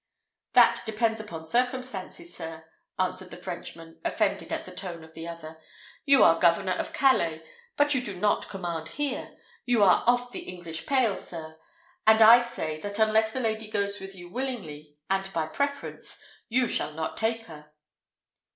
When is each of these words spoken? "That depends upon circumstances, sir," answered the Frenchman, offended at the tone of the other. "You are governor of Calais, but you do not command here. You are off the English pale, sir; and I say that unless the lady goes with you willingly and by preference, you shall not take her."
"That 0.53 0.81
depends 0.87 1.19
upon 1.21 1.45
circumstances, 1.45 2.35
sir," 2.35 2.65
answered 2.97 3.29
the 3.29 3.37
Frenchman, 3.37 4.01
offended 4.03 4.51
at 4.51 4.65
the 4.65 4.71
tone 4.73 5.03
of 5.03 5.13
the 5.13 5.27
other. 5.27 5.61
"You 6.05 6.23
are 6.23 6.39
governor 6.39 6.71
of 6.71 6.91
Calais, 6.91 7.43
but 7.77 7.93
you 7.93 8.01
do 8.03 8.15
not 8.19 8.49
command 8.49 8.87
here. 8.87 9.37
You 9.63 9.83
are 9.83 10.03
off 10.07 10.31
the 10.31 10.39
English 10.39 10.87
pale, 10.87 11.15
sir; 11.17 11.55
and 12.07 12.19
I 12.19 12.41
say 12.41 12.79
that 12.79 12.97
unless 12.97 13.31
the 13.31 13.41
lady 13.41 13.69
goes 13.69 13.99
with 13.99 14.15
you 14.15 14.27
willingly 14.31 14.95
and 15.07 15.31
by 15.33 15.45
preference, 15.45 16.19
you 16.49 16.67
shall 16.67 16.93
not 16.95 17.15
take 17.15 17.43
her." 17.45 17.71